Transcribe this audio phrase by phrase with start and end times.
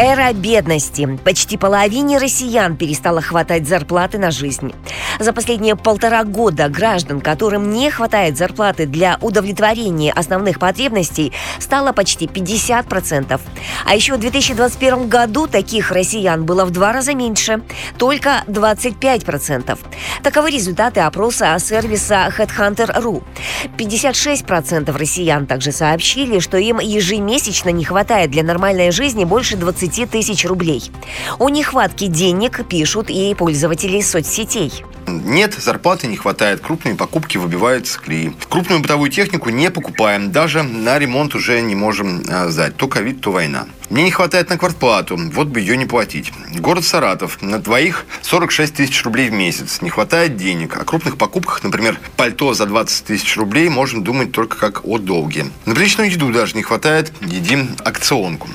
[0.00, 1.18] Эра бедности.
[1.24, 4.72] Почти половине россиян перестало хватать зарплаты на жизнь.
[5.18, 12.26] За последние полтора года граждан, которым не хватает зарплаты для удовлетворения основных потребностей, стало почти
[12.26, 13.40] 50%.
[13.84, 17.62] А еще в 2021 году таких россиян было в два раза меньше,
[17.96, 19.76] только 25%.
[20.22, 23.24] Таковы результаты опроса сервиса Headhunter.ru.
[23.76, 30.44] 56% россиян также сообщили, что им ежемесячно не хватает для нормальной жизни больше 20 тысяч
[30.44, 30.90] рублей.
[31.38, 34.84] О нехватке денег пишут и пользователи соцсетей.
[35.08, 38.32] Нет, зарплаты не хватает, крупные покупки выбиваются с колеи.
[38.48, 42.76] Крупную бытовую технику не покупаем, даже на ремонт уже не можем а, сдать.
[42.76, 43.66] То ковид, то война.
[43.90, 46.32] Мне не хватает на квартплату, вот бы ее не платить.
[46.54, 49.80] Город Саратов, на двоих 46 тысяч рублей в месяц.
[49.80, 50.76] Не хватает денег.
[50.76, 55.46] О крупных покупках, например, пальто за 20 тысяч рублей, можем думать только как о долге.
[55.64, 58.48] На приличную еду даже не хватает, едим акционку.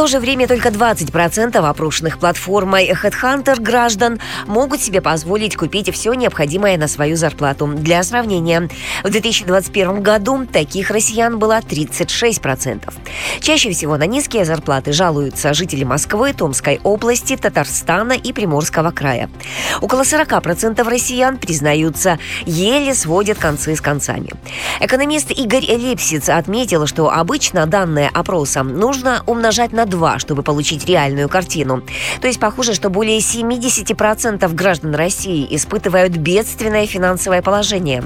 [0.00, 6.78] То же время только 20% опрошенных платформой Headhunter граждан могут себе позволить купить все необходимое
[6.78, 7.66] на свою зарплату.
[7.66, 8.70] Для сравнения,
[9.04, 12.90] в 2021 году таких россиян было 36%.
[13.40, 19.28] Чаще всего на низкие зарплаты жалуются жители Москвы, Томской области, Татарстана и Приморского края.
[19.82, 24.30] Около 40% россиян признаются, еле сводят концы с концами.
[24.80, 31.28] Экономист Игорь Лепсиц отметил, что обычно данные опроса нужно умножать на 2, чтобы получить реальную
[31.28, 31.82] картину.
[32.20, 38.04] То есть похоже, что более 70% граждан России испытывают бедственное финансовое положение.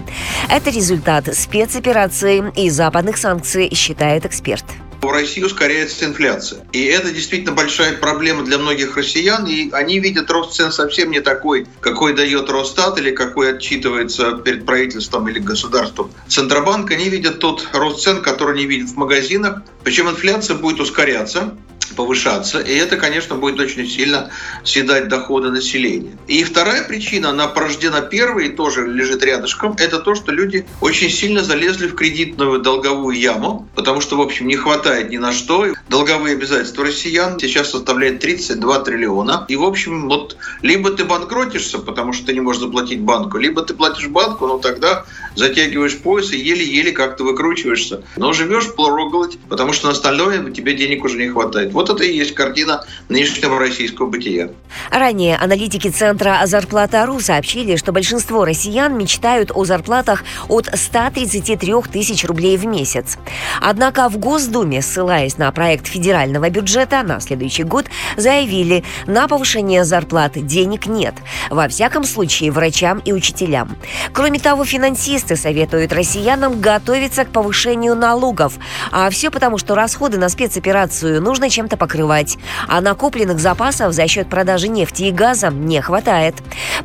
[0.49, 4.65] Это результат спецоперации и западных санкций, считает эксперт
[5.05, 6.61] в России ускоряется инфляция.
[6.73, 11.21] И это действительно большая проблема для многих россиян, и они видят рост цен совсем не
[11.21, 16.91] такой, какой дает Росстат или какой отчитывается перед правительством или государством Центробанк.
[16.91, 19.63] Они видят тот рост цен, который они видят в магазинах.
[19.83, 21.55] Причем инфляция будет ускоряться
[21.95, 24.31] повышаться, и это, конечно, будет очень сильно
[24.65, 26.17] съедать доходы населения.
[26.27, 31.11] И вторая причина, она порождена первой и тоже лежит рядышком, это то, что люди очень
[31.11, 35.67] сильно залезли в кредитную долговую яму, потому что, в общем, не хватает ни на что.
[35.89, 39.45] Долговые обязательства россиян сейчас составляют 32 триллиона.
[39.49, 43.63] И, в общем, вот либо ты банкротишься, потому что ты не можешь заплатить банку, либо
[43.63, 45.05] ты платишь банку, но тогда
[45.35, 48.03] затягиваешь пояс и еле-еле как-то выкручиваешься.
[48.17, 51.73] Но живешь проголодь, потому что на остальное тебе денег уже не хватает.
[51.73, 54.51] Вот это и есть картина нынешнего российского бытия.
[54.91, 62.57] Ранее аналитики Центра «Зарплата.ру» сообщили, что большинство россиян мечтают о зарплатах от 133 тысяч рублей
[62.57, 63.19] в месяц.
[63.61, 67.87] Однако в Госдуме, ссылаясь на проект федерального бюджета на следующий год,
[68.17, 71.15] заявили, на повышение зарплат денег нет.
[71.51, 73.77] Во всяком случае, врачам и учителям.
[74.13, 78.55] Кроме того, финансисты советуют россиянам готовиться к повышению налогов.
[78.91, 84.09] А все потому, что расходы на спецоперацию нужно чем чем-то покрывать, а накопленных запасов за
[84.09, 86.35] счет продажи нефти и газа не хватает.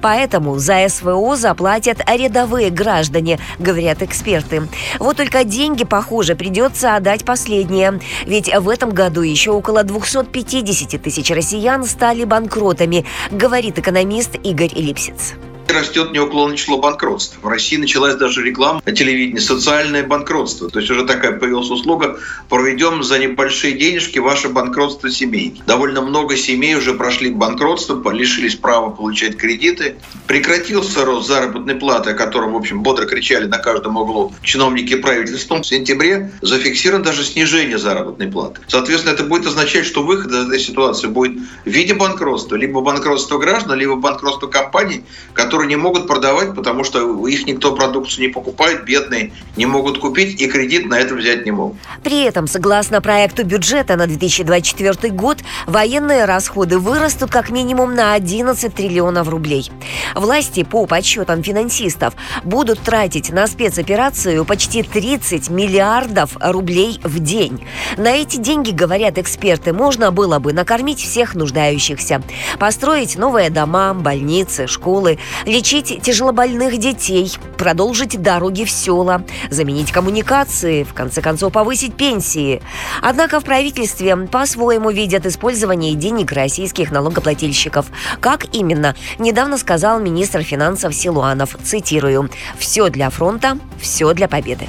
[0.01, 4.63] Поэтому за СВО заплатят рядовые граждане, говорят эксперты.
[4.99, 7.99] Вот только деньги, похоже, придется отдать последние.
[8.25, 15.35] Ведь в этом году еще около 250 тысяч россиян стали банкротами, говорит экономист Игорь Липсиц
[15.71, 17.37] растет неуклонное число банкротств.
[17.41, 20.69] В России началась даже реклама на телевидении «Социальное банкротство».
[20.69, 22.19] То есть уже такая появилась услуга
[22.49, 25.61] «Проведем за небольшие денежки ваше банкротство семей».
[25.65, 29.95] Довольно много семей уже прошли банкротство, лишились права получать кредиты.
[30.27, 35.61] Прекратился рост заработной платы, о котором, в общем, бодро кричали на каждом углу чиновники правительства.
[35.61, 38.61] В сентябре зафиксировано даже снижение заработной платы.
[38.67, 42.55] Соответственно, это будет означать, что выход из этой ситуации будет в виде банкротства.
[42.55, 45.03] Либо банкротство граждан, либо банкротство компаний,
[45.33, 49.99] которые которые не могут продавать, потому что их никто продукцию не покупает, бедные не могут
[49.99, 51.75] купить и кредит на это взять не могут.
[52.01, 58.73] При этом, согласно проекту бюджета на 2024 год, военные расходы вырастут как минимум на 11
[58.73, 59.69] триллионов рублей.
[60.15, 62.13] Власти, по подсчетам финансистов,
[62.45, 67.67] будут тратить на спецоперацию почти 30 миллиардов рублей в день.
[67.97, 72.21] На эти деньги, говорят эксперты, можно было бы накормить всех нуждающихся,
[72.59, 75.19] построить новые дома, больницы, школы,
[75.49, 82.61] лечить тяжелобольных детей, продолжить дороги в села, заменить коммуникации, в конце концов повысить пенсии.
[83.01, 87.87] Однако в правительстве по-своему видят использование денег российских налогоплательщиков.
[88.19, 94.67] Как именно, недавно сказал министр финансов Силуанов, цитирую, «Все для фронта, все для победы».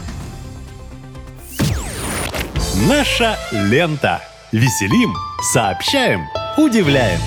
[2.89, 4.23] Наша лента.
[4.53, 5.15] Веселим,
[5.53, 7.21] сообщаем, удивляем.